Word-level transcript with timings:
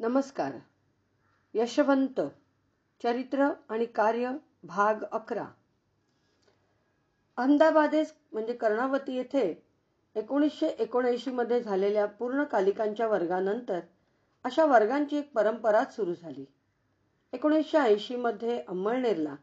नमस्कार. 0.00 0.52
यशवंत 1.54 2.20
चरित्र 3.02 3.48
आणि 3.68 3.86
कार्य 3.86 4.30
भाग 4.62 5.02
अकरा. 5.12 5.44
अहमदाबादेस 7.36 8.14
म्हणजे 8.32 8.52
कर्णावती 8.52 9.16
येथे 9.16 9.66
एकोणीसशे 10.16 10.66
एकोणऐंशी 10.66 11.30
मध्ये 11.30 11.60
झालेल्या 11.60 12.06
पूर्णकालिकांच्या 12.06 13.08
वर्गानंतर 13.08 13.80
अशा 14.44 14.64
वर्गांची 14.64 15.16
एक 15.16 15.32
परंपराच 15.32 15.94
सुरू 15.96 16.14
झाली. 16.14 16.44
एकोणीसशे 17.32 17.78
ऐंशी 17.78 18.16
मध्ये 18.16 18.60
अंमळनेरला 18.60 19.34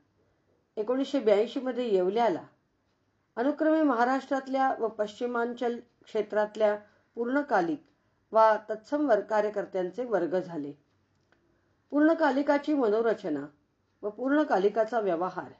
एकोणीसशे 0.77 1.19
ब्याऐंशी 1.19 1.59
मध्ये 1.59 1.93
येवल्याला 1.93 2.43
अनुक्रमे 3.35 3.81
महाराष्ट्रातल्या 3.81 4.73
व 4.79 4.87
पश्चिमांचल 4.87 5.79
क्षेत्रातल्या 6.05 6.75
पूर्णकालिक 7.15 7.83
वा 8.31 8.55
तत्सम 8.69 9.09
कार्यकर्त्यांचे 9.29 10.03
वर्ग 10.05 10.39
झाले. 10.39 10.71
पूर्णकालिकाची 11.91 12.73
मनोरचना 12.73 13.45
व 14.03 14.09
पूर्णकालिकाचा 14.09 14.99
व्यवहार 14.99 15.51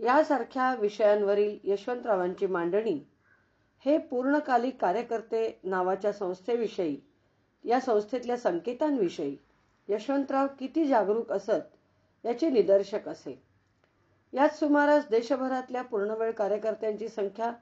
यासारख्या 0.00 0.74
विषयांवरील 0.74 1.58
यशवंतरावांची 1.64 2.46
मांडणी 2.46 2.98
हे 3.84 3.98
पूर्णकालिक 3.98 4.80
कार्यकर्ते 4.80 5.60
नावाच्या 5.64 6.12
संस्थेविषयी 6.12 6.96
या 7.64 7.80
संस्थेतल्या 7.80 8.36
संकेतांविषयी 8.36 9.36
यशवंतराव 9.88 10.46
किती 10.58 10.86
जागरूक 10.86 11.32
असत 11.32 12.26
याचे 12.26 12.50
निदर्शक 12.50 13.08
असे. 13.08 13.42
याच 14.32 14.58
सुमारास 14.58 15.08
देशभरातल्या 15.08 15.82
पूर्णवेळ 15.82 16.30
कार्यकर्त्यांची 16.30 17.08
संख्या 17.08 17.52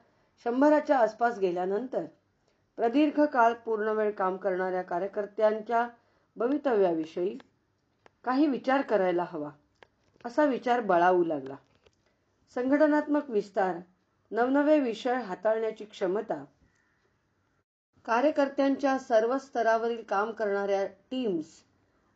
शंभराच्या 0.45 0.97
आसपास 0.97 1.39
गेल्यानंतर 1.39 2.05
प्रदीर्घ 2.79 3.25
काळ 3.25 3.53
पूर्णवेळ 3.53 4.11
काम 4.11 4.35
करणाऱ्या 4.37 4.81
कार्यकर्त्यांच्या 4.81 5.87
भवितव्याविषयी 6.35 7.37
काही 8.23 8.47
विचार 8.47 8.81
करायला 8.81 9.25
हवा 9.29 9.49
असा 10.25 10.45
विचार 10.45 10.81
बळावू 10.81 11.23
लागला. 11.23 11.55
संघटनात्मक 12.55 13.29
विस्तार 13.29 13.75
नवनवे 14.31 14.79
विषय 14.79 15.13
हाताळण्याची 15.13 15.85
क्षमता 15.85 16.43
कार्यकर्त्यांच्या 18.05 18.97
सर्व 18.99 19.37
स्तरावरील 19.37 20.01
काम 20.03 20.31
करणाऱ्या 20.31 20.85
टीम्स 21.11 21.45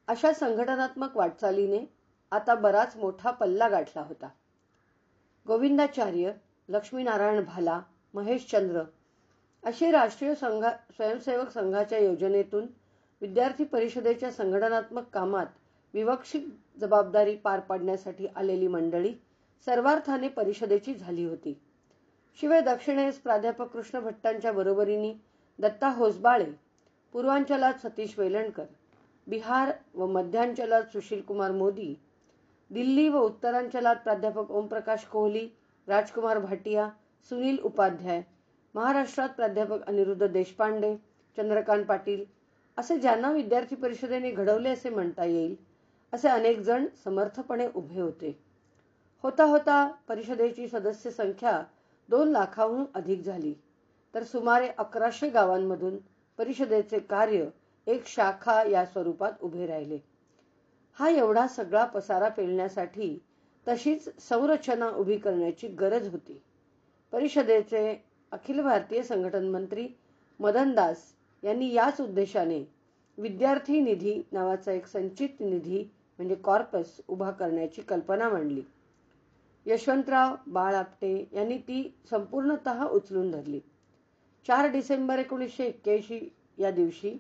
अशा 0.08 0.34
संघटनात्मक 0.34 1.18
वाटचालीने 1.18 1.86
आता 2.32 2.56
बराच 2.56 2.96
मोठा 2.96 3.32
पल्ला 3.32 3.70
गाठला 3.70 4.02
होता. 4.02 4.30
गोविंदाचार्य 5.48 6.32
लक्ष्मीनारायण 6.70 7.44
भाला 7.44 7.82
महेशचंद्र 8.14 8.84
अशी 9.64 9.92
राष्ट्रीय 9.92 10.34
संघा 10.36 10.70
स्वयंसेवक 10.96 11.50
संघाच्या 11.50 12.00
योजनेतून 12.00 12.66
विद्यार्थी 13.22 13.64
परिषदेच्या 13.64 14.32
संघटनात्मक 14.32 15.04
कामात 15.14 15.46
विवक्षित 15.94 16.42
जबाबदारी 16.82 17.36
पार 17.36 17.60
पाडण्यासाठी 17.60 18.28
आलेली 18.36 18.68
मंडळी 18.68 19.14
सर्वार्थाने 19.68 20.28
परिषदेची 20.28 20.94
झाली 20.94 21.26
होती. 21.26 21.54
शिवाय 22.40 22.62
दक्षिणेस 22.62 23.20
प्राध्यापक 23.20 23.72
कृष्ण 23.72 24.00
भट्टांच्या 24.00 24.52
बरोबरीने 24.52 25.14
दत्ता 25.60 25.90
होसबाळे 25.90 26.46
पूर्वांचलात 27.14 27.74
सतीश 27.84 28.18
वेलणकर 28.20 28.66
बिहार 29.28 29.72
व 29.94 30.06
मध्यांचलात 30.06 30.84
सुशीलकुमार 30.84 31.52
मोदी 31.52 31.94
दिल्ली 32.72 33.08
व 33.10 33.20
उत्तरांचलात 33.20 33.96
प्राध्यापक 33.96 34.52
ओमप्रकाश 34.52 35.06
कोहली 35.06 35.48
राजकुमार 35.88 36.40
भाटिया 36.40 36.90
सुनील 37.32 37.58
उपाध्याय 37.64 38.22
महाराष्ट्रात 38.76 39.30
प्राध्यापक 39.30 39.82
अनिरुद्ध 39.88 40.28
देशपांडे 40.28 40.96
चंद्रकांत 41.38 41.86
पाटील 41.86 42.24
असे 42.78 42.98
ज्यांना 43.00 43.32
विद्यार्थी 43.32 43.76
परिषदेने 43.76 44.32
घडवले 44.32 44.70
असे 44.70 44.90
म्हणता 44.90 45.26
येईल 45.26 45.56
असे 46.14 46.28
अनेक 46.28 46.60
जण 46.60 46.86
समर्थपणे 47.04 47.68
उभे 47.76 48.00
होते. 48.02 48.40
होता 49.24 49.44
होता 49.44 49.86
परिषदेची 50.08 50.68
सदस्य 50.68 51.12
संख्या 51.12 51.62
दोन 52.10 52.28
लाखाहून 52.28 52.86
अधिक 52.94 53.22
झाली 53.22 53.54
तर 54.14 54.24
सुमारे 54.24 54.68
अकराशे 54.68 55.30
गावांमधून 55.30 55.98
परिषदेचे 56.38 57.00
कार्य 57.00 57.46
एक 57.88 58.08
शाखा 58.08 58.62
या 58.64 58.86
स्वरूपात 58.86 59.32
उभे 59.42 59.68
राहिले. 59.68 59.98
हा 60.98 61.10
एवढा 61.10 61.48
सगळा 61.48 61.86
पसारा 61.86 62.30
पेलण्यासाठी 62.30 63.18
तशीच 63.68 64.10
संरचना 64.20 64.90
उभी 64.90 65.18
करण्याची 65.18 65.68
गरज 65.68 66.08
होती. 66.08 66.42
परिषदेचे 67.12 68.13
अखिल 68.34 68.62
भारतीय 68.62 69.04
संघटन 69.04 69.50
मंत्री 69.50 69.88
मदन 70.40 70.74
दास 70.74 71.04
यांनी 71.44 71.74
याच 71.74 72.02
उद्देशाने 72.02 72.72
विद्यार्थी 73.18 73.82
निधी 73.82 74.22
नावाचा 74.32 74.72
एक 74.72 74.86
संचित 74.86 75.30
निधी 75.40 75.84
म्हणजे 76.18 76.36
कॉर्पस 76.36 77.02
उभा 77.08 77.32
करण्याची 77.32 77.82
कल्पना 77.82 78.30
मांडली. 78.30 78.62
यशवंतराव 79.66 80.36
बाळ 80.48 80.76
आपटे 80.76 81.30
यांनी 81.34 81.58
ती 81.58 81.98
संपूर्णत 82.10 82.70
उचलून 82.92 83.32
धरली. 83.32 83.60
चार 84.48 84.72
डिसेंबर 84.72 85.20
एकोणीसशे 85.20 85.66
एक्क्याऐंशी 85.66 86.34
या 86.58 86.72
दिवशी 86.72 87.18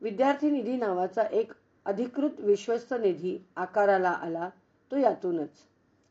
विद्यार्थी 0.00 0.50
निधी 0.50 0.76
नावाचा 0.76 1.22
एक 1.22 1.52
अधिकृत 1.84 2.40
विश्वस्त 2.40 2.94
निधी 3.00 3.38
आकाराला 3.56 4.10
आला 4.10 4.50
तो 4.90 4.96
यातूनच. 4.96 5.66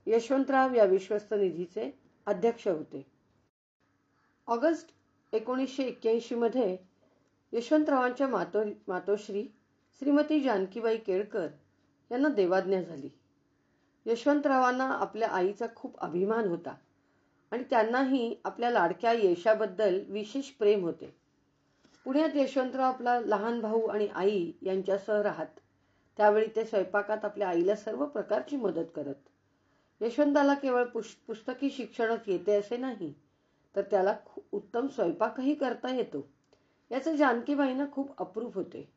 यशवंतराव 0.08 0.74
या 0.74 0.84
विश्वस्त 0.84 1.34
निधीचे 1.34 1.92
अध्यक्ष 2.26 2.68
होते. 2.68 3.11
ऑगस्ट 4.52 4.90
एकोणीसशे 5.34 5.84
एक्क्याऐंशीमध्ये 5.84 6.78
यशवंतरावांच्या 7.54 8.28
मातो 8.28 8.64
मातोश्री 8.88 9.44
श्रीमती 10.02 10.40
जानकीबाई 10.40 10.98
केळकर 10.98 11.48
यांना 12.12 12.30
देवाज्ञा 12.30 12.82
झाली. 12.82 13.10
यशवंतरावांना 14.06 14.86
आपल्या 14.86 15.30
आईचा 15.30 15.66
खूप 15.76 16.00
अभिमान 16.00 16.48
होता 16.48 16.76
आणि 17.52 17.64
त्यांनाही 17.64 18.36
आपल्या 18.46 18.72
लाडक्या 18.72 19.14
यशाबद्दल 19.14 20.02
विशेष 20.08 20.50
प्रेम 20.50 20.84
होते. 20.84 21.14
पुण्यात 22.06 22.36
यशवंतराव 22.36 22.94
आपला 22.94 23.20
लहान 23.20 23.62
भाऊ 23.62 23.88
आणि 23.88 24.08
आई 24.08 24.52
यांच्यासह 24.62 25.22
राहत 25.22 25.60
त्यावेळी 26.18 26.48
ते 26.56 26.66
स्वयंपाकात 26.66 27.26
आपल्या 27.26 27.50
आईला 27.50 27.76
सर्व 27.76 28.06
प्रकारची 28.06 28.56
मदत 28.56 28.92
करत. 28.96 29.16
यशवंताला 30.02 30.54
केवळ 30.54 30.84
पुस्तकी 31.28 31.70
शिक्षणच 31.70 32.20
येते 32.28 32.56
असे 32.56 32.78
नाही 32.78 33.14
तर 33.76 33.82
त्याला 33.82 34.16
उत्तम 34.52 34.88
स्वयंपाकही 34.88 35.54
करता 35.56 35.96
येतो. 35.96 36.30
याचं 36.92 37.16
जानकीबाईंना 37.16 37.86
खूप 37.92 38.12
अप्रूप 38.18 38.56
होते. 38.56 38.94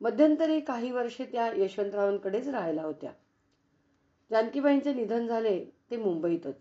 मध्यंतरी 0.00 0.60
काही 0.60 0.90
वर्षे 0.90 1.24
त्या 1.24 1.52
यशवंतरावांकडेच 1.56 2.48
राहायला 2.48 2.82
होत्या. 2.82 3.12
जानकीबाईंचे 4.30 4.94
निधन 4.94 5.26
झाले 5.26 5.64
ते 5.90 5.96
मुंबईतच. 5.96 6.60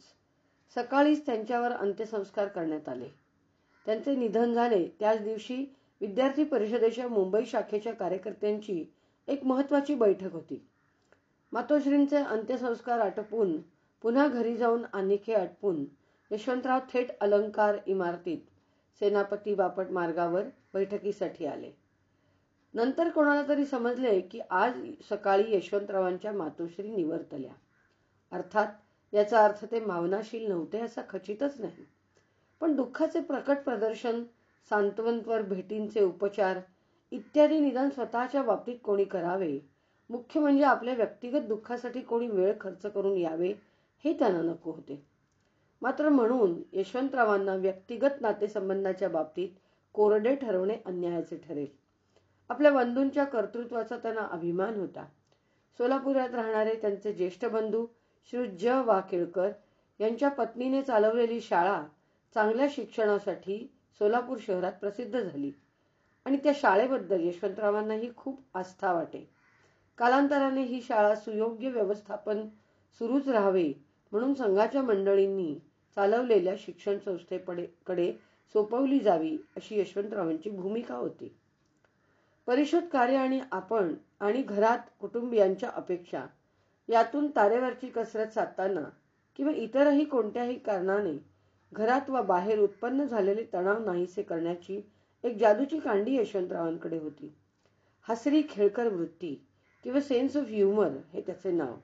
सकाळीच 0.75 1.25
त्यांच्यावर 1.25 1.71
अंत्यसंस्कार 1.71 2.47
करण्यात 2.47 2.89
आले. 2.89 3.07
त्यांचे 3.85 4.15
निधन 4.15 4.53
झाले 4.53 4.87
त्याच 4.99 5.23
दिवशी 5.23 5.75
विद्यार्थी 6.01 6.43
परिषदेच्या 6.43 7.07
मुंबई 7.07 7.45
शाखेच्या 7.45 7.93
कार्यकर्त्यांची 7.93 8.93
एक 9.27 9.45
महत्वाची 9.45 9.95
बैठक 9.95 10.33
होती. 10.33 10.65
मातोश्रींचे 11.51 12.17
अंत्यसंस्कार 12.17 12.99
आटपून 12.99 13.61
पुन्हा 14.01 14.27
घरी 14.27 14.57
जाऊन 14.57 14.85
आणखी 14.93 15.33
आटपून 15.33 15.85
यशवंतराव 16.31 16.79
थेट 16.93 17.17
अलंकार 17.21 17.77
इमारतीत 17.85 18.37
सेनापती 19.01 19.55
बापट 19.55 19.91
मार्गावर 19.91 20.43
बैठकीसाठी 20.73 21.45
आले. 21.45 21.71
नंतर 22.73 23.09
कोणाला 23.09 23.47
तरी 23.47 23.65
समजले 23.65 24.21
की 24.21 24.39
आज 24.49 24.73
सकाळी 25.09 25.55
यशवंतरावांच्या 25.55 26.31
मातोश्री 26.31 26.89
निवर्तल्या. 26.89 27.51
अर्थात 28.31 28.67
याचा 29.13 29.45
अर्थ 29.45 29.65
ते 29.65 29.79
भावनाशील 29.79 30.47
नव्हते 30.47 30.79
असा 30.79 31.01
खचितच 31.09 31.59
नाही. 31.61 31.85
पण 32.61 32.75
दुःखाचे 32.75 33.19
प्रकट 33.19 33.57
प्रदर्शन 33.57 34.23
सांत्वनपर 34.69 35.41
भेटींचे 35.41 36.01
उपचार 36.01 36.59
इत्यादी 37.11 37.59
निदान 37.59 37.89
स्वतःच्या 37.89 38.43
बाबतीत 38.43 38.77
कोणी 38.83 39.03
करावे 39.05 39.59
मुख्य 40.09 40.39
म्हणजे 40.39 40.63
आपल्या 40.63 40.93
व्यक्तिगत 40.93 41.41
दुःखासाठी 41.41 42.01
कोणी 42.01 42.27
वेळ 42.27 42.53
खर्च 42.61 42.85
करून 42.85 43.17
यावे 43.17 43.53
हे 44.03 44.13
त्यांना 44.13 44.41
नको 44.41 44.71
होते. 44.71 45.08
मात्र 45.81 46.09
म्हणून 46.09 46.61
यशवंतरावांना 46.73 47.55
व्यक्तिगत 47.55 48.21
नातेसंबंधाच्या 48.21 49.09
बाबतीत 49.09 49.49
कोरडे 49.95 50.35
ठरवणे 50.35 50.75
अन्यायाचे 50.85 51.37
ठरेल. 51.37 51.67
आपल्या 52.49 52.71
बंधूंच्या 52.71 53.23
कर्तृत्वाचा 53.23 53.97
त्यांना 53.97 54.27
अभिमान 54.31 54.75
होता. 54.75 55.05
सोलापुरात 55.79 56.29
राहणारे 56.29 56.73
त्यांचे 56.75 57.13
ज्येष्ठ 57.13 57.45
बंधू 57.45 57.85
श्री 58.33 58.45
ज 58.57 58.81
वाकेळकर 58.85 59.51
यांच्या 59.99 60.29
पत्नीने 60.29 60.81
चालवलेली 60.81 61.39
शाळा 61.41 61.81
चांगल्या 62.35 62.67
शिक्षणासाठी 62.71 63.57
सोलापूर 64.01 64.37
शहरात 64.41 64.73
प्रसिद्ध 64.73 65.19
झाली 65.19 65.51
आणि 66.25 66.37
त्या 66.37 66.51
शाळेबद्दल 66.55 67.23
यशवंतरावांनाही 67.23 68.09
खूप 68.15 68.41
आस्था 68.53 68.93
वाटे. 68.93 69.29
कालांतराने 69.97 70.63
ही 70.63 70.81
शाळा 70.81 71.15
सुयोग्य 71.15 71.69
व्यवस्थापन 71.69 72.47
सुरूच 73.01 73.27
राहावे 73.27 73.71
म्हणून 74.11 74.33
संघाच्या 74.33 74.81
मंडळींनी 74.81 75.59
चालवलेल्या 75.97 76.53
शिक्षण 76.59 76.97
संस्थेकडे 76.97 78.11
सोपवली 78.55 78.99
जावी 78.99 79.37
अशी 79.57 79.79
यशवंतरावांची 79.79 80.49
भूमिका 80.49 80.95
होती. 80.95 81.33
परिषद 82.47 82.87
कार्य 82.91 83.15
आणि 83.15 83.39
आपण 83.51 83.93
आणि 84.19 84.41
घरात 84.41 84.89
कुटुंबियांच्या 84.99 85.69
अपेक्षा 85.69 86.25
यातून 86.89 87.27
तारेवरची 87.35 87.89
कसरत 87.89 88.27
साधताना 88.27 88.83
किंवा 89.39 89.51
इतरही 89.53 90.05
कोणत्याही 90.05 90.57
कारणाने 90.59 91.17
घरात 91.71 92.09
वा 92.09 92.21
बाहेर 92.21 92.59
उत्पन्न 92.59 93.05
झालेले 93.05 93.43
तणाव 93.53 93.83
नाहीसे 93.85 94.21
करण्याची 94.21 94.81
एक 95.23 95.37
जादूची 95.37 95.79
कांडी 95.79 96.15
यशवंतरावांकडे 96.15 96.97
होती. 96.99 97.33
हसरी 98.07 98.41
खेळकर 98.49 98.87
वृत्ती 98.87 99.33
किंवा 99.83 100.01
सेन्स 100.01 100.37
ऑफ 100.37 100.45
ह्युमर 100.47 100.97
हे 101.13 101.21
त्याचे 101.21 101.51
नाव. 101.51 101.75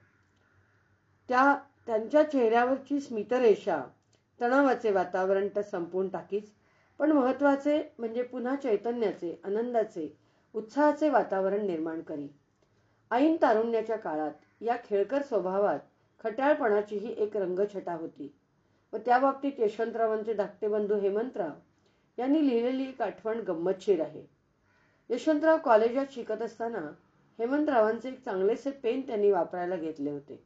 त्या 1.30 1.56
त्यांच्या 1.88 2.24
चेहऱ्यावरची 2.24 3.00
स्मितरेषा 3.00 3.82
तणावाचे 4.42 4.92
वातावरण 4.92 5.48
तर 5.56 5.62
संपवून 5.62 6.10
टाकीच. 6.10 6.52
पण 7.00 7.12
महत्त्वाचे 7.12 7.94
म्हणजे 7.98 8.24
पुन्हा 8.24 8.56
चैतन्याचे 8.56 9.42
आनंदाचे 9.44 10.18
उत्साहाचे 10.54 11.10
वातावरण 11.10 11.66
निर्माण 11.66 12.02
करी. 12.02 12.28
ऐन 13.12 13.36
तारुण्याच्या 13.42 13.96
काळात 13.96 14.32
या 14.62 14.78
खेळकर 14.84 15.22
स्वभावात 15.22 15.80
खट्याळपणाचीही 16.24 17.14
एक 17.18 17.38
रंगछटा 17.38 17.94
होती. 17.94 18.34
व 18.94 18.98
त्या 18.98 19.20
बाबतीत 19.20 19.52
यशवंतरावांचे 19.58 20.34
धाकटे 20.34 20.68
बंधू 20.68 20.96
हेमंतराव 20.96 21.52
यांनी 22.18 22.48
लिहिलेली 22.48 22.84
एक 22.84 23.02
आठवण 23.02 23.40
गंमतशीर 23.40 24.02
आहे. 24.02 24.26
यशवंतराव 25.10 25.58
कॉलेजात 25.58 26.06
शिकत 26.12 26.42
असताना 26.42 26.92
हेमंतरावांचे 27.40 28.10
एक 28.10 28.24
चांगलेसे 28.26 28.72
पेन 28.72 29.02
त्यांनी 29.02 29.32
वापरायला 29.32 29.76
घेतले 29.76 30.12
होते. 30.12 30.44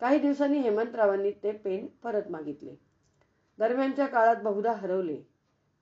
काही 0.00 0.18
दिवसांनी 0.18 0.58
हेमंतरावांनी 0.58 1.30
ते 1.30 1.52
पेन 1.52 1.86
परत 2.02 2.30
मागितले. 2.30 2.85
दरम्यानच्या 3.58 4.06
काळात 4.06 4.42
बहुधा 4.42 4.72
हरवले. 4.72 5.16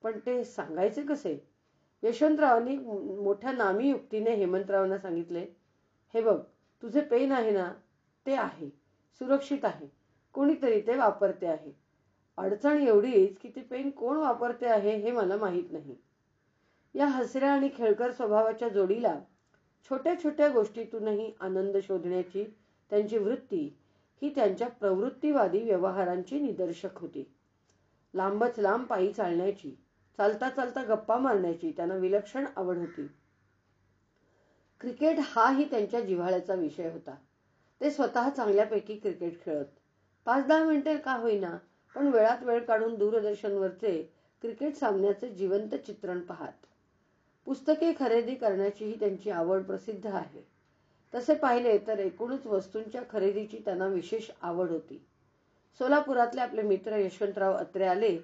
पण 0.03 0.19
ते 0.25 0.43
सांगायचे 0.43 1.01
कसे? 1.01 1.37
यशवंतरावांनी 2.03 2.75
मोठ्या 2.77 3.51
नामी 3.51 3.89
युक्तीने 3.89 4.33
हेमंतरावांना 4.35 4.97
सांगितले 4.97 5.45
हे 6.13 6.21
बघ 6.21 6.37
तुझे 6.83 7.01
पेन 7.01 7.31
आहे 7.31 7.51
ना 7.51 7.71
ते 8.25 8.35
आहे 8.35 8.69
सुरक्षित 9.21 9.65
आहे 9.65 9.87
कोणीतरी 10.35 10.79
ते 10.81 10.95
वापरते 10.97 11.45
आहे. 11.47 11.71
अडचण 12.37 12.81
एवढीच 12.81 13.37
की 13.37 13.49
ते 13.55 13.61
पेन 13.61 13.89
कोण 13.89 14.17
वापरते 14.17 14.65
आहे 14.65 14.95
हे 14.95 15.11
मला 15.11 15.37
माहीत 15.37 15.71
नाही. 15.71 15.95
या 16.95 17.05
हसऱ्या 17.05 17.51
आणि 17.53 17.69
खेळकर 17.77 18.11
स्वभावाच्या 18.11 18.69
जोडीला 18.69 19.19
छोट्या 19.89 20.13
छोट्या 20.23 20.47
गोष्टीतूनही 20.49 21.31
आनंद 21.39 21.77
शोधण्याची 21.77 22.43
त्यांची 22.91 23.17
वृत्ती 23.17 23.65
ही 24.21 24.29
त्यांच्या 24.29 24.67
प्रवृत्तीवादी 24.69 25.61
व्यवहारांची 25.63 26.39
निदर्शक 26.39 26.97
होती. 26.97 27.23
लांबच 28.15 28.59
लांब 28.59 28.85
पायी 28.85 29.13
चालण्याची 29.13 29.75
चालता 30.17 30.49
चालता 30.49 30.83
गप्पा 30.83 31.17
मारण्याची 31.17 31.71
त्यांना 31.71 31.95
विलक्षण 31.95 32.45
आवड 32.55 32.77
होती. 32.77 33.07
क्रिकेट 34.81 35.15
हाही 35.19 35.69
त्यांच्या 35.71 36.01
जिव्हाळ्याचा 36.01 36.53
विषय 36.53 36.91
होता. 36.91 37.15
ते 37.81 37.91
स्वतः 37.91 38.29
चांगल्यापैकी 38.29 38.95
क्रिकेट 38.95 39.45
खेळत. 39.45 39.65
पाच 40.25 40.47
दहा 40.47 40.63
मिनिटे 40.63 40.97
का 40.97 41.13
होईना 41.13 41.57
पण 41.95 42.07
वेळात 42.07 42.43
वेळ 42.43 42.63
काढून 42.63 42.95
दूरदर्शनवरचे 42.95 44.11
क्रिकेट 44.41 44.75
सामन्याचे 44.75 45.29
जिवंत 45.29 45.75
चित्रण 45.75 46.19
पाहत. 46.19 46.65
पुस्तके 47.45 47.93
खरेदी 47.99 48.35
करण्याचीही 48.35 48.99
त्यांची 48.99 49.29
आवड 49.29 49.63
प्रसिद्ध 49.63 50.07
आहे. 50.07 50.47
तसे 51.15 51.35
पाहिले 51.35 51.77
तर 51.77 51.99
एकूणच 51.99 52.45
वस्तूंच्या 52.45 53.01
खरेदीची 53.09 53.61
त्यांना 53.65 53.87
विशेष 53.87 54.31
आवड 54.41 54.69
होती. 54.69 55.05
सोलापुरातले 55.79 56.41
आपले 56.41 56.61
मित्र 56.61 56.97
यशवंतराव 56.97 57.53
अत्रे 57.53 57.85
आले 57.85 58.15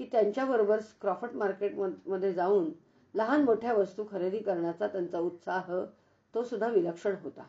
की 0.00 0.04
त्यांच्याबरोबर 0.12 0.80
क्रॉफर्ट 1.00 1.32
मार्केटमध्ये 1.32 2.32
जाऊन 2.32 2.70
लहान 3.14 3.44
मोठ्या 3.44 3.72
वस्तू 3.74 4.04
खरेदी 4.10 4.38
करण्याचा 4.38 4.86
त्यांचा 4.86 5.18
उत्साह 5.18 5.72
तो 6.34 6.42
सुद्धा 6.44 6.68
विलक्षण 6.68 7.14
होता. 7.22 7.42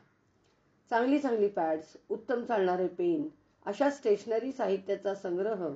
चांगली 0.91 1.19
चांगली 1.19 1.47
पॅड्स 1.47 1.95
उत्तम 2.09 2.43
चालणारे 2.43 2.87
पेन 2.87 3.27
अशा 3.65 3.89
स्टेशनरी 3.89 4.51
साहित्याचा 4.51 5.13
संग्रह 5.15 5.67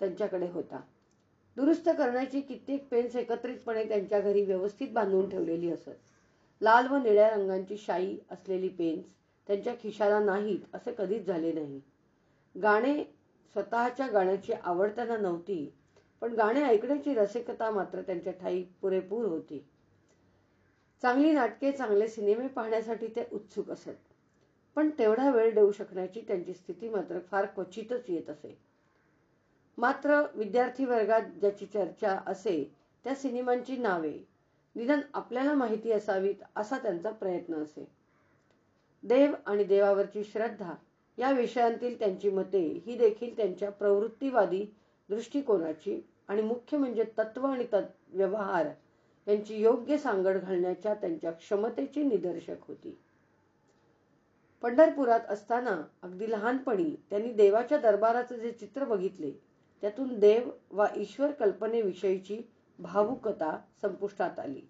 त्यांच्याकडे 0.00 0.48
होता. 0.48 0.80
दुरुस्त 1.56 1.88
करण्याची 1.88 2.40
कित्येक 2.40 2.88
पेन्स 2.88 3.16
एकत्रितपणे 3.16 3.84
त्यांच्या 3.84 4.20
घरी 4.20 4.42
व्यवस्थित 4.42 4.88
बांधून 4.88 5.28
ठेवलेली 5.28 5.70
असत. 5.70 5.90
लाल 6.60 6.86
व 6.86 6.96
निळ्या 6.96 7.28
रंगांची 7.30 7.76
शाई 7.76 8.16
असलेली 8.30 8.68
पेन्स 8.68 9.06
त्यांच्या 9.46 9.74
खिशाला 9.82 10.20
नाहीत 10.20 10.74
असे 10.74 10.92
कधीच 10.98 11.26
झाले 11.26 11.52
नाही. 11.52 11.80
गाणे 12.62 13.02
स्वतःच्या 13.56 14.06
गाण्याची 14.06 14.52
आवड 14.52 14.90
त्यांना 14.90 15.16
नव्हती 15.16 15.70
पण 16.22 16.32
गाणे 16.32 16.62
ऐकण्याची 16.62 17.14
रसिकता 17.14 17.70
मात्र 17.70 18.00
त्यांच्या 18.02 18.32
ठाई 18.32 18.62
पुरेपूर 18.80 19.24
होती. 19.24 19.64
चांगली 21.02 21.32
नाटके 21.32 21.72
चांगले 21.72 22.08
सिनेमे 22.08 22.48
पाहण्यासाठी 22.48 23.08
ते 23.08 23.28
उत्सुक 23.32 23.70
असत 23.70 24.14
पण 24.76 24.90
तेवढा 24.98 25.30
वेळ 25.30 25.54
देऊ 25.54 25.70
शकण्याची 25.72 26.20
त्यांची 26.20 26.54
स्थिती 26.54 26.88
मात्र 26.88 27.18
फार 27.30 27.46
क्वचितच 27.46 28.08
येत 28.08 28.30
असे. 28.30 28.56
मात्र 29.78 30.20
विद्यार्थी 30.34 30.84
वर्गात 30.84 31.22
ज्याची 31.40 31.66
चर्चा 31.66 32.18
असे 32.26 32.62
त्या 33.04 33.14
सिनेमांची 33.14 33.76
नावे 33.76 34.12
निदान 34.76 35.00
आपल्याला 35.14 35.54
माहिती 35.54 35.92
असावीत 35.92 36.42
असा 36.56 36.78
त्यांचा 36.78 37.10
प्रयत्न 37.10 37.62
असे. 37.62 37.88
देव 39.02 39.34
आणि 39.46 39.64
देवावरची 39.64 40.24
श्रद्धा 40.24 40.74
या 41.18 41.30
विषयांतील 41.30 41.98
त्यांची 41.98 42.30
मते 42.30 42.60
ही 42.86 42.96
देखील 42.98 43.36
त्यांच्या 43.36 43.70
प्रवृत्तीवादी 43.70 44.64
दृष्टिकोनाची 45.08 46.00
आणि 46.28 46.42
मुख्य 46.42 46.76
म्हणजे 46.76 47.04
तत्व 47.18 47.46
आणि 47.46 47.64
व्यवहार 48.12 48.66
यांची 49.26 49.60
योग्य 49.60 49.96
सांगड 49.98 50.36
घालण्याच्या 50.36 50.94
त्यांच्या 50.94 51.30
क्षमतेची 51.32 52.02
निदर्शक 52.02 52.66
होती. 52.68 52.96
पंढरपुरात 54.62 55.26
असताना 55.28 55.76
अगदी 56.02 56.30
लहानपणी 56.30 56.94
त्यांनी 57.10 57.32
देवाच्या 57.32 57.78
दरबाराचे 57.78 58.38
जे 58.38 58.50
चित्र 58.50 58.84
बघितले 58.84 59.30
त्यातून 59.82 60.18
देव 60.18 60.48
वा 60.70 60.86
ईश्वर 60.96 61.30
कल्पनेविषयीची 61.30 62.40
भावुकता 62.78 63.58
संपुष्टात 63.82 64.38
आली. 64.38 64.60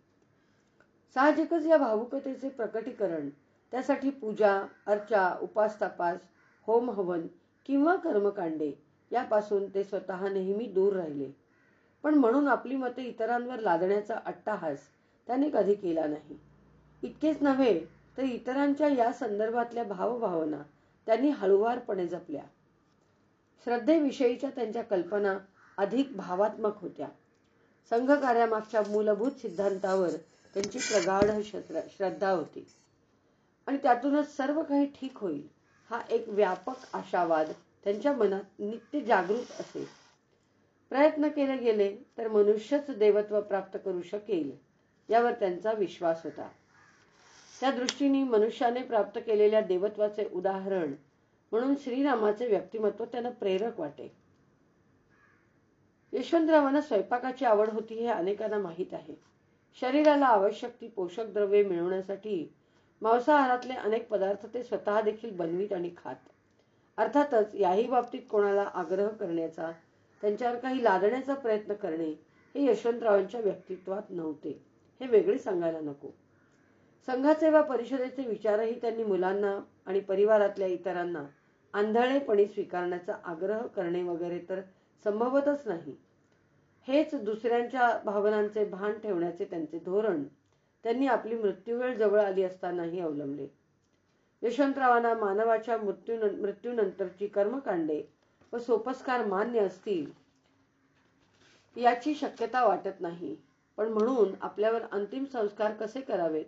साहजिकच 1.16 1.66
या 1.66 1.76
भावुकतेचे 1.76 2.48
प्रकटीकरण 2.48 3.28
त्यासाठी 3.72 4.10
पूजा 4.10 4.60
अर्चा 4.86 5.38
उपासतापास 5.42 6.18
होम 6.68 6.90
हवन 6.90 7.26
किंवा 7.66 7.96
कर्मकांडे 7.96 8.72
यापासून 9.12 9.68
ते 9.74 9.84
स्वतः 9.84 10.28
नेहमी 10.28 10.66
दूर 10.66 10.92
राहिले. 10.92 11.30
पण 12.02 12.14
म्हणून 12.14 12.48
आपली 12.48 12.76
मते 12.76 13.02
इतरांवर 13.02 13.58
लादण्याचा 13.58 14.14
अट्टाहास 14.26 14.78
त्याने 15.26 15.50
कधी 15.50 15.74
केला 15.74 16.06
नाही. 16.06 16.38
इतकेच 17.02 17.42
नव्हे 17.42 17.80
तर 18.16 18.22
इतरांच्या 18.22 18.88
या 18.88 19.12
संदर्भातल्या 19.12 19.84
भावभावना 19.84 20.62
त्यांनी 21.06 21.28
हळुवारपणे 21.28 22.06
जपल्या. 22.06 22.42
श्रद्धेविषयीच्या 23.64 24.50
त्यांच्या 24.50 24.82
कल्पना 24.82 25.38
अधिक 25.76 26.16
भावात्मक 26.16 26.80
होत्या. 26.80 27.08
संघकार्यामागच्या 27.90 28.82
मूलभूत 28.88 29.30
सिद्धांतावर 29.30 30.10
त्यांची 30.54 30.78
प्रगाढ 30.78 31.30
श्रद्धा 31.98 32.30
होती. 32.30 32.66
आणि 33.66 33.78
त्यातूनच 33.78 34.36
सर्व 34.36 34.62
काही 34.62 34.86
ठीक 34.86 35.18
होईल. 35.18 35.57
हा 35.90 36.00
एक 36.10 36.28
व्यापक 36.28 36.84
आशावाद 36.92 37.52
त्यांच्या 37.84 38.12
मनात 38.12 38.60
नित्य 38.60 39.00
जागृत 39.00 39.60
असे 39.60 39.84
प्रयत्न 40.90 41.28
केले 41.28 41.56
गेले 41.56 41.96
तर 42.18 42.28
मनुष्यच 42.28 42.90
देवत्व 42.90 43.40
प्राप्त 43.40 43.78
करू 43.84 44.02
शकेल 44.02 44.50
यावर 45.08 45.32
त्यांचा 45.32 45.72
विश्वास 45.72 46.20
होता. 46.24 46.48
त्या 47.60 47.70
दृष्टीने 47.70 48.22
मनुष्याने 48.22 48.82
प्राप्त 48.82 49.18
केलेल्या 49.26 49.60
देवत्वाचे 49.60 50.28
उदाहरण 50.32 50.94
म्हणून 51.52 51.74
श्रीरामाचे 51.74 52.46
व्यक्तिमत्व 52.46 53.04
त्यांना 53.04 53.30
प्रेरक 53.30 53.80
वाटे. 53.80 54.14
यशवंतरावांना 56.12 56.80
स्वयंपाकाची 56.80 57.44
आवड 57.44 57.70
होती 57.70 57.94
हे 57.94 58.06
अनेकांना 58.06 58.58
माहीत 58.58 58.94
आहे. 58.94 59.14
शरीराला 59.80 60.26
आवश्यक 60.26 60.80
ती 60.80 60.88
पोषक 60.88 61.26
द्रव्ये 61.26 61.62
मिळवण्यासाठी 61.64 62.57
मांसाहारातले 63.02 63.74
अनेक 63.74 64.08
पदार्थ 64.08 64.46
ते 64.54 64.62
स्वतः 64.62 65.00
देखील 65.00 65.36
बनवीत 65.36 65.72
आणि 65.72 65.90
खात. 65.96 66.16
अर्थातच 66.98 67.54
याही 67.54 67.86
बाबतीत 67.86 68.22
कोणाला 68.30 68.62
आग्रह 68.74 69.08
करण्याचा 69.08 69.70
त्यांच्यावर 70.22 70.56
काही 70.56 70.84
लादण्याचा 70.84 71.34
प्रयत्न 71.34 71.74
करणे 71.74 72.10
हे 72.54 72.64
यशवंतरावांच्या 72.64 73.40
व्यक्तित्वात 73.40 74.10
नव्हते. 74.10 74.62
हे 75.00 75.06
वेगळे 75.06 75.38
सांगायला 75.38 75.80
नको. 75.80 76.10
संघाचे 77.08 77.50
वा 77.50 77.60
परिषदेचे 77.60 78.26
विचारही 78.26 78.80
त्यांनी 78.80 79.04
मुलांना 79.04 79.58
आणि 79.86 80.00
परिवारातल्या 80.00 80.68
इतरांना 80.68 81.24
आंधळेपणी 81.74 82.46
स्वीकारण्याचा 82.46 83.14
आग्रह 83.24 83.66
करणे 83.66 84.02
वगैरे 84.02 84.38
तर 84.48 84.60
संभवतच 85.04 85.66
नाही. 85.66 85.96
हेच 86.88 87.14
दुसऱ्यांच्या 87.14 87.98
भावनांचे 88.04 88.64
भान 88.64 88.92
ठेवण्याचे 88.92 89.44
त्यांचे 89.44 89.78
धोरण 89.78 90.24
त्यांनी 90.84 91.06
आपली 91.06 91.34
मृत्यूवेळ 91.34 91.96
जवळ 91.96 92.20
आली 92.20 92.42
असतानाही 92.42 93.00
अवलंबले. 93.00 93.46
यशवंतरावांना 94.42 95.14
मानवाच्या 95.14 95.76
मृत्यू 95.76 96.16
मृत्यूनंतरची 96.42 97.26
कर्मकांडे 97.26 98.02
व 98.52 98.58
सोपस्कार 98.58 99.24
मान्य 99.26 99.60
असतील 99.60 100.10
याची 101.76 102.14
शक्यता 102.14 102.66
वाटत 102.66 103.00
नाही. 103.00 103.36
पण 103.76 103.88
म्हणून 103.88 104.34
आपल्यावर 104.40 104.82
अंतिम 104.92 105.24
संस्कार 105.24 105.72
कसे 105.72 106.00
करावेत 106.00 106.44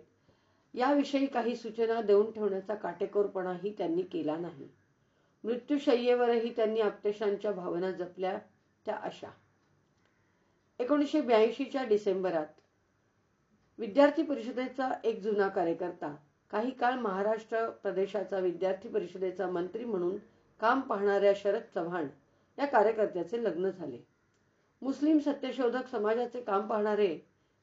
याविषयी 0.73 1.25
काही 1.25 1.55
सूचना 1.55 2.01
देऊन 2.01 2.31
ठेवण्याचा 2.31 2.75
काटेकोरपणाही 2.75 3.73
त्यांनी 3.77 4.01
केला 4.01 4.37
नाही. 4.37 4.67
मृत्यूशय्येवरही 5.43 6.55
त्यांनी 6.55 6.81
आपतेशांच्या 6.81 7.51
भावना 7.51 7.91
जपल्या 7.91 8.37
त्या 8.85 8.95
अशा. 8.95 9.29
एकोणीसशे 10.79 11.21
ब्याऐंशीच्या 11.21 11.83
डिसेंबरात 11.83 12.60
विद्यार्थी 13.77 14.23
परिषदेचा 14.23 14.99
एक 15.03 15.21
जुना 15.21 15.47
कार्यकर्ता. 15.47 16.15
काही 16.51 16.71
काळ 16.71 16.93
महाराष्ट्र 16.93 17.69
प्रदेशाचा 17.69 18.39
विद्यार्थी 18.39 18.89
परिषदेचा 18.89 19.47
मंत्री 19.47 19.85
म्हणून 19.85 20.17
काम 20.59 20.79
पाहणाऱ्या 20.79 21.33
शरद 21.35 21.61
चव्हाण 21.75 22.07
या 22.59 22.65
कार्यकर्त्याचे 22.65 23.43
लग्न 23.43 23.69
झाले. 23.69 23.97
मुस्लिम 24.81 25.19
सत्यशोधक 25.19 25.87
समाजाचे 25.87 26.41
काम 26.41 26.67
पाहणारे 26.67 27.15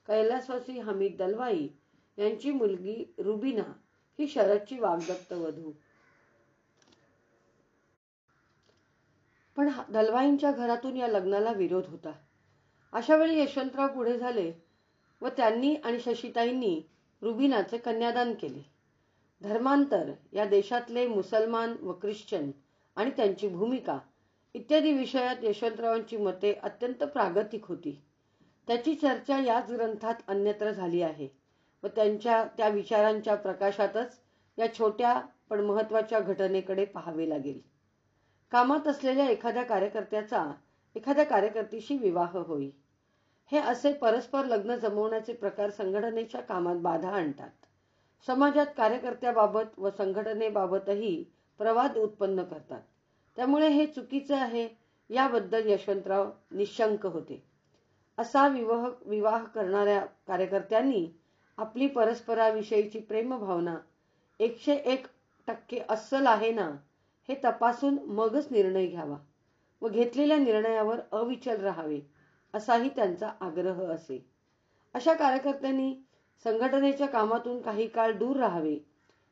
कैलासवासी 0.07 0.79
हमीद 0.79 1.17
दलवाई 1.19 1.69
यांची 2.19 2.50
मुलगी 2.50 3.15
रुबिना 3.19 3.73
ही 4.19 4.29
शरदची 4.29 4.79
वागदत्त 4.79 5.33
वधू. 5.33 5.73
पण 9.57 9.71
दलवाईंच्या 9.91 10.53
घरातून 10.53 10.97
या 10.97 11.09
लग्नाला 11.09 11.53
विरोध 11.53 11.87
होता. 11.87 12.12
अशा 12.93 13.17
वेळी 13.17 13.41
यशवंतराव 13.41 13.88
पुढे 13.88 14.19
झाले. 14.19 14.68
व 15.21 15.29
त्यांनी 15.29 15.75
आणि 15.75 16.01
शशिताईंनी 16.01 16.81
रुबिनाचे 17.23 17.79
कन्यादान 17.79 18.33
केले. 18.35 18.63
धर्मांतर 19.43 20.13
या 20.33 20.45
देशातले 20.45 21.07
मुसलमान 21.07 21.77
व 21.83 21.93
ख्रिश्चन 21.93 22.51
आणि 22.97 23.11
त्यांची 23.11 23.49
भूमिका 23.49 23.99
इत्यादी 24.55 24.93
विषयात 24.93 25.37
यशवंतरावांची 25.43 26.17
मते 26.17 26.53
अत्यंत 26.53 27.05
प्रागतिक 27.05 27.65
होती. 27.65 28.01
त्याची 28.69 28.95
चर्चा 28.95 29.39
याच 29.41 29.71
ग्रंथात 29.71 30.15
अन्यत्र 30.29 30.71
झाली 30.71 31.03
आहे 31.03 31.29
व 31.83 31.89
त्यांच्या 31.89 32.45
त्या 32.57 32.69
विचारांच्या 32.69 33.35
प्रकाशातच 33.35 34.19
या 34.59 34.75
छोट्या 34.75 35.21
पण 35.51 35.61
महत्त्वाच्या 35.61 36.21
घटनेकडे 36.21 36.85
पाहावे 36.85 37.29
लागेल. 37.29 37.61
कामात 38.53 38.89
असलेल्या 38.89 39.29
एखाद्या 39.31 39.63
कार्यकर्त्याचा 39.63 40.45
एखाद्या 40.97 41.25
कार्यकर्तीशी 41.25 41.97
विवाह 41.97 42.37
होई. 42.39 42.71
हे 43.52 43.59
असे 43.59 43.93
परस्पर 43.93 44.45
लग्न 44.45 44.75
जमवण्याचे 44.76 45.33
प्रकार 45.33 45.71
संघटनेच्या 45.71 46.40
कामात 46.40 46.76
बाधा 46.76 47.11
आणतात. 47.11 47.50
समाजात 48.26 48.67
कार्यकर्त्याबाबत 48.76 49.78
व 49.78 49.90
संघटनेबाबतही 49.90 51.23
प्रवाद 51.61 51.97
उत्पन्न 51.97 52.43
करतात. 52.43 52.81
त्यामुळे 53.37 53.69
हे 53.69 53.87
चुकीचे 53.87 54.35
आहे 54.35 54.69
याबद्दल 55.11 55.69
यशवंतराव 55.69 56.31
निशंक 56.50 57.07
होते. 57.07 57.43
असा 58.19 58.47
विवाह 58.49 58.87
विवाह 59.07 59.45
करणाऱ्या 59.45 60.05
कार्यकर्त्यांनी 60.26 61.07
आपली 61.59 61.87
परस्पराविषयीची 61.87 62.99
प्रेमभावना 62.99 63.76
एकशे 64.40 64.75
एक 64.75 65.07
टक्के 65.49 65.78
अस्सल 65.88 66.26
आहे 66.26 66.50
ना 66.52 66.71
हे 67.28 67.35
तपासून 67.45 67.99
मगच 68.07 68.49
निर्णय 68.50 68.87
घ्यावा 68.87 69.17
व 69.83 69.88
घेतलेल्या 69.88 70.37
निर्णयावर 70.37 71.00
अविचल 71.12 71.61
राहावे. 71.61 72.00
असाही 72.59 72.88
त्यांचा 72.88 73.33
आग्रह 73.41 73.83
असे. 73.87 74.25
अशा 74.95 75.15
कार्यकर्त्यांनी 75.15 75.95
संघटनेच्या 76.45 77.07
कामातून 77.07 77.61
काही 77.62 77.87
काळ 77.88 78.12
दूर 78.12 78.37
राहावे 78.37 78.77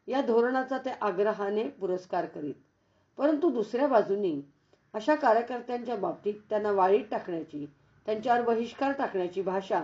या 0.09 0.21
धोरणाचा 0.21 0.79
ते 0.79 0.91
आग्रहाने 0.91 1.69
पुरस्कार 1.71 2.27
करीत. 2.27 2.55
परंतु 3.19 3.51
दुसऱ्या 3.51 3.87
बाजूनी 3.89 4.41
अशा 4.95 5.15
कार्यकर्त्यांच्या 5.15 5.97
बाबतीत 5.97 6.35
त्यांना 6.51 6.71
वाळीत 6.73 7.05
टाकण्याची 7.11 7.65
त्यांच्यावर 8.07 8.43
बहिष्कार 8.43 8.93
टाकण्याची 8.93 9.43
भाषा 9.43 9.81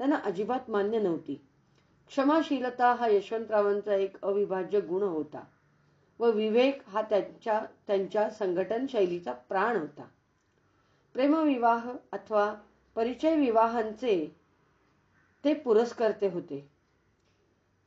त्यांना 0.00 0.16
अजिबात 0.24 0.70
मान्य 0.70 0.98
नव्हती. 0.98 1.34
क्षमाशीलता 2.10 2.92
हा 2.94 3.06
यशवंतरावांचा 3.06 3.94
एक 3.94 4.16
अविभाज्य 4.22 4.80
गुण 4.80 5.02
होता 5.02 5.44
व 6.20 6.30
विवेक 6.30 6.82
हा 6.88 7.02
त्यांच्या 7.02 7.60
त्यांच्या 7.86 8.28
संघटन 8.30 8.86
शैलीचा 8.86 9.32
प्राण 9.32 9.76
होता. 9.76 10.04
प्रेमविवाह 11.14 11.90
अथवा 12.12 12.54
परिचय 12.96 13.36
विवाहांचे 13.36 14.36
ते 15.44 15.54
पुरस्कर्ते 15.54 16.28
होते. 16.28 16.70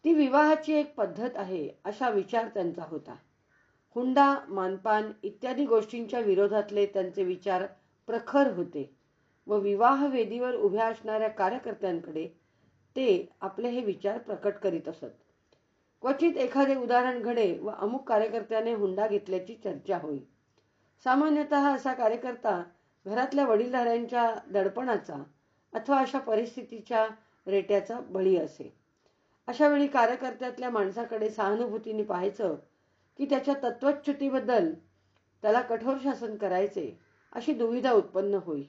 ती 0.06 0.14
विवाहाची 0.14 0.74
एक 0.74 0.96
पद्धत 0.96 1.30
आहे 1.36 1.70
अशा 1.86 2.10
विचार 2.10 2.48
त्यांचा 2.48 2.84
होता. 2.88 3.16
हुंडा 3.96 4.36
मानपान 4.48 5.12
इत्यादी 5.24 5.66
गोष्टींच्या 5.66 6.20
विरोधातले 6.20 6.86
त्यांचे 6.86 7.24
विचार 7.24 7.66
प्रखर 8.08 8.52
होते 8.54 8.96
व 9.48 9.58
विवाह 9.58 10.08
वेदीवर 10.08 10.56
उभ्या 10.56 10.88
असणाऱ्या 10.88 11.30
कार्यकर्त्यांकडे 11.30 12.28
ते 12.96 13.30
आपले 13.42 13.70
हे 13.70 13.82
विचार 13.82 14.18
प्रकट 14.18 14.54
करीत 14.54 14.88
असत. 14.88 15.16
क्वचित 16.02 16.38
एखादे 16.38 16.76
उदाहरण 16.76 17.22
घडे 17.22 17.60
व 17.62 17.70
अमुक 17.70 18.08
कार्यकर्त्याने 18.08 18.74
हुंडा 18.74 19.08
घेतल्याची 19.08 19.56
चर्चा 19.56 19.98
होई. 19.98 20.20
सामान्यतः 21.04 21.76
असा 21.76 21.94
कार्यकर्ता 21.94 22.64
घरातल्या 23.06 23.46
वडीलधाऱ्यांच्या 23.46 24.36
दडपणाचा 24.48 25.24
अथवा 25.74 26.00
अशा 26.00 26.20
परिस्थितीच्या 26.20 27.08
रेट्याचा 27.48 28.00
बळी 28.00 28.38
असे. 28.38 28.74
अशा 29.48 29.68
वेळी 29.68 29.88
कार्यकर्त्यातल्या 29.88 30.70
माणसाकडे 30.70 31.30
सहानुभूतीने 31.30 32.04
पाहायचं 32.04 32.56
की 33.18 33.26
त्याच्या 33.26 33.54
तत्वच्युतीबद्दल 33.64 34.74
त्याला 35.42 35.62
कठोर 35.62 35.98
शासन 36.04 36.36
करायचे 36.36 37.00
अशी 37.34 37.54
दुविधा 37.54 37.92
उत्पन्न 37.92 38.34
होई. 38.34 38.64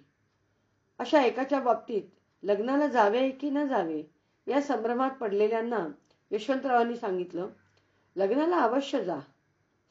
अशा 0.99 1.23
एकाच्या 1.23 1.61
बाबतीत 1.61 2.03
लग्नाला 2.43 2.87
जावे 2.87 3.31
की 3.31 3.51
न 3.51 3.67
जावे 3.67 4.03
या 4.47 4.61
संभ्रमात 4.61 5.11
पडलेल्यांना 5.11 5.87
यशवंतरावांनी 6.31 6.97
सांगितलं 6.97 7.49
लग्नाला 8.17 8.57
अवश्य 8.57 9.05
जा. 9.05 9.19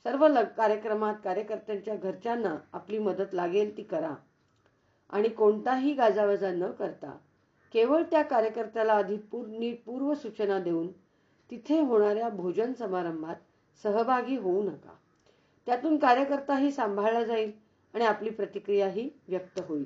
सर्व 0.04 0.28
लग 0.28 0.46
कार्यक्रमात 0.58 1.16
कार्यकर्त्यांच्या 1.24 1.96
घरच्यांना 1.96 2.56
आपली 2.74 3.00
मदत 3.00 3.34
लागेल 3.34 3.78
ती 3.78 3.84
करा. 3.84 4.16
आणि 5.10 5.30
कोणताही 5.30 5.94
गाजावाजा 5.94 6.52
न 6.52 6.72
करता 6.72 7.18
केवळ 7.74 8.04
त्या 8.04 8.22
कार्यकर्त्याला 8.22 8.94
आधी 8.94 9.18
नीट 9.34 9.84
पूर्व 9.86 10.14
सूचना 10.14 10.60
देऊन 10.60 10.88
तिथे 11.50 11.80
होणाऱ्या 11.80 12.30
भोजन 12.30 12.74
समारंभात 12.74 13.36
सहभागी 13.84 14.38
होऊ 14.38 14.64
नका. 14.64 14.94
त्यातून 15.68 15.98
कार्यकर्ताही 15.98 16.72
सांभाळला 16.72 17.24
जाईल 17.24 17.52
आणि 17.94 18.06
आपली 18.06 18.30
प्रतिक्रियाही 18.30 19.10
व्यक्त 19.28 19.60
होईल. 19.68 19.86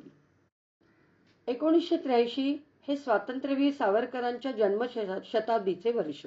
एकोणीसशे 1.48 1.98
त्र्याऐंशी 1.98 2.58
हे 2.88 2.96
स्वातंत्र्यवीर 2.98 3.72
सावरकरांच्या 3.74 4.52
जन्म 4.52 4.84
शताब्दीचे 5.26 5.92
वर्ष. 5.92 6.26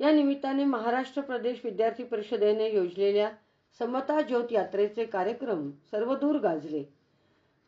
या 0.00 0.10
निमित्ताने 0.12 0.64
महाराष्ट्र 0.64 1.22
प्रदेश 1.22 1.60
विद्यार्थी 1.64 2.04
परिषदेने 2.04 2.70
योजलेल्या 2.74 3.30
समता 3.78 4.20
ज्योत 4.20 4.52
यात्रेचे 4.52 5.04
कार्यक्रम 5.04 5.70
सर्वदूर 5.90 6.38
गाजले. 6.38 6.84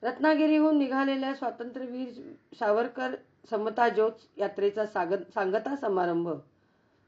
रत्नागिरीहून 0.05 0.79
निघालेल्या 0.79 1.35
स्वातंत्र्यवीर 1.35 2.33
सावरकर 2.59 3.15
समता 3.51 3.89
ज्योत 3.89 4.27
यात्रेचा 4.39 4.87
सांगता 4.87 5.75
समारंभ 5.77 6.29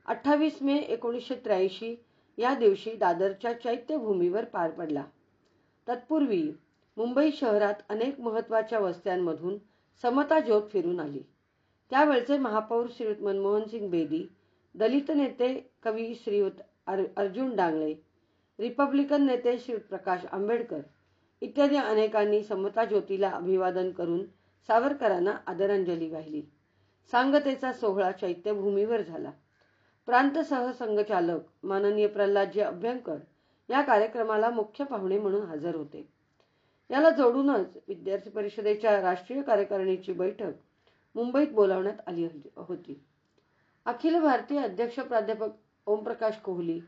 अठ्ठावीस 0.07 0.63
मे 0.63 0.77
एकोणीसशे 0.79 1.35
त्र्याऐंशी 1.35 1.95
या 2.39 2.55
दिवशी 2.55 2.95
दादरच्या 2.97 3.53
चैत्यभूमीवर 3.53 4.45
पार 4.45 4.71
पडला. 4.71 5.05
तत्पूर्वी 5.87 6.43
मुंबई 6.97 7.31
शहरात 7.31 7.83
अनेक 7.89 8.21
महत्त्वाच्या 8.21 8.79
वस्त्यांमधून 8.79 9.57
समता 10.03 10.41
ज्योत 10.41 10.63
फिरून 10.73 11.01
आली. 11.01 11.23
त्यावेळचे 11.91 12.39
महापौर 12.39 12.87
श्री 12.91 13.15
मनमोहन 13.21 13.65
सिंग 13.65 13.91
बेदी 13.91 14.27
दलित 14.75 15.11
नेते 15.11 15.55
कवी 15.85 16.15
श्रीयुत 16.15 16.61
अर्जुन 17.17 17.55
डांगळे 17.57 17.95
रिपब्लिकन 18.59 19.27
नेते 19.27 19.59
श्री 19.59 19.77
प्रकाश 19.77 20.25
आंबेडकर 20.33 20.81
इत्यादी 21.41 21.77
अनेकांनी 21.77 22.43
समता 22.43 22.85
ज्योतीला 22.85 23.31
अभिवादन 23.31 23.91
करून 23.91 24.25
सावरकरांना 24.69 25.37
आदरांजली 25.47 26.09
वाहिली. 26.11 26.43
सांगतेचा 27.11 27.73
सोहळा 27.73 28.13
चैत्यभूमीवर 28.13 29.03
झाला. 29.03 29.31
प्रांत 30.07 30.39
सहसंघचालक 30.39 31.41
माननीय 31.63 32.07
प्रल्हादजी 32.07 32.61
अभ्यंकर 32.61 33.17
या 33.71 33.83
कार्यक्रमाला 33.83 34.51
मुख्य 34.51 34.85
पाहुणे 34.85 35.19
म्हणून 35.19 35.47
हजर 35.47 35.75
होते. 35.75 36.09
याला 36.91 37.11
जोडूनच 37.11 37.67
विद्यार्थी 37.89 38.31
परिषदेच्या 38.31 39.01
राष्ट्रीय 39.03 39.43
कार्यकारिणीची 39.43 40.13
बैठक 40.13 40.53
मुंबईत 41.15 41.49
बोलावण्यात 41.49 42.09
आली 42.09 42.29
होती. 42.57 43.05
अखिल 43.85 44.21
भारतीय 44.21 44.63
अध्यक्ष 44.63 44.99
प्राध्यापक 45.01 45.49
ओमप्रकाश 45.87 46.37
कोहली 46.37 46.81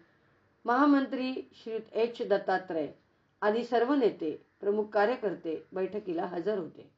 महामंत्री 0.64 1.50
श्री 1.52 1.78
एच 1.92 2.28
दत्तात्रय 2.28 2.86
आदी 3.42 3.64
सर्व 3.64 3.94
नेते 3.94 4.46
प्रमुख 4.60 4.84
कार्यकर्ते 4.84 5.66
बैठकीला 5.72 6.26
हजर 6.26 6.58
होते. 6.58 6.90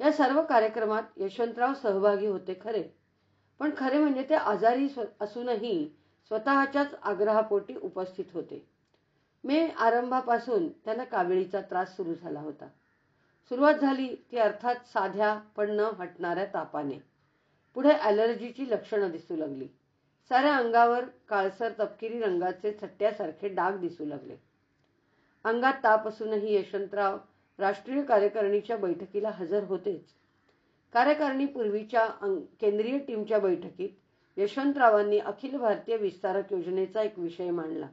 या 0.00 0.12
सर्व 0.12 0.42
कार्यक्रमात 0.42 1.02
यशवंतराव 1.16 1.74
सहभागी 1.74 2.26
होते 2.26 2.54
खरे. 2.64 2.82
पण 3.60 3.70
खरे 3.76 3.98
म्हणजे 3.98 4.22
ते 4.22 4.34
आजारी 4.34 4.88
असूनही 5.20 5.88
स्वतःच्याच 6.28 6.94
आग्रहापोटी 7.02 7.74
उपस्थित 7.74 8.24
होते. 8.32 8.68
मे 9.44 9.68
आरंभापासून 9.68 10.68
त्यांना 10.68 11.04
काविळीचा 11.04 11.60
त्रास 11.60 11.96
सुरू 11.96 12.14
झाला 12.14 12.40
होता. 12.40 12.68
सुरुवात 13.48 13.74
झाली 13.74 14.14
ती 14.32 14.38
अर्थात 14.38 14.74
साध्या 14.74 15.40
पण 15.56 15.70
न 15.70 15.80
हटणाऱ्या 15.80 16.44
तापाने. 16.44 16.98
पुढे 17.74 17.92
ॲलर्जीची 17.92 18.70
लक्षणं 18.70 19.10
दिसू 19.10 19.36
लागली. 19.36 19.68
साऱ्या 20.28 20.56
अंगावर 20.56 21.04
काळसर 21.28 21.72
तपकिरी 21.80 22.20
रंगाचे 22.20 22.78
छट्ट्यासारखे 22.82 23.48
डाग 23.48 23.76
दिसू 23.76 24.04
लागले. 24.04 24.47
अंगात 25.48 25.74
ताप 25.84 26.06
असूनही 26.08 26.54
यशवंतराव 26.54 27.16
राष्ट्रीय 27.58 28.02
कार्यकारिणीच्या 28.02 28.76
बैठकीला 28.76 29.30
हजर 29.30 29.64
होतेच. 29.64 30.04
कार्यकारिणी 30.94 31.46
पूर्वीच्या 31.46 32.06
केंद्रीय 32.60 32.98
टीमच्या 32.98 33.38
बैठकीत 33.38 34.38
यशवंतरावांनी 34.38 35.18
अखिल 35.18 35.56
भारतीय 35.56 35.96
विस्तारक 35.96 36.52
योजनेचा 36.52 37.02
एक 37.02 37.18
विषय 37.18 37.50
मांडला. 37.50 37.86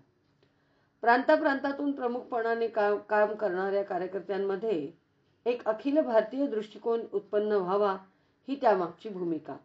प्रांताप्रांतातून 1.03 1.91
प्रमुखपणाने 1.91 2.67
काम 2.67 2.97
काम 3.09 3.33
करणाऱ्या 3.33 3.83
कार्यकर्त्यांमध्ये 3.83 4.91
एक 5.45 5.67
अखिल 5.67 5.99
भारतीय 5.99 6.45
दृष्टिकोन 6.47 7.01
उत्पन्न 7.13 7.51
व्हावा 7.51 7.97
ही 8.47 8.55
त्यामागची 8.55 9.09
भूमिका. 9.09 9.55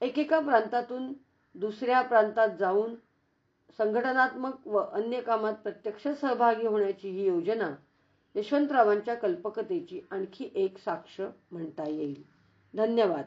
एकेका 0.00 0.40
प्रांतातून 0.40 1.12
दुसऱ्या 1.54 2.00
प्रांतात 2.02 2.48
जाऊन 2.58 2.94
संघटनात्मक 3.78 4.66
व 4.66 4.78
अन्य 4.78 5.20
कामात 5.20 5.54
प्रत्यक्ष 5.54 6.08
सहभागी 6.08 6.66
होण्याची 6.66 7.10
ही 7.10 7.26
योजना 7.26 7.70
यशवंतरावांच्या 8.34 9.14
कल्पकतेची 9.14 10.00
आणखी 10.10 10.50
एक 10.54 10.78
साक्ष 10.78 11.20
म्हणता 11.50 11.90
येईल. 11.90 12.22
धन्यवाद. 12.74 13.24